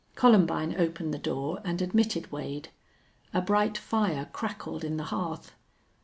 [0.15, 2.69] Columbine opened the door and admitted Wade.
[3.35, 5.51] A bright fire crackled in the hearth.